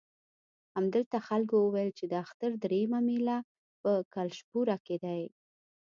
[0.75, 3.37] همدلته خلکو وویل چې د اختر درېیمه مېله
[3.81, 5.13] په کلشپوره کې ده.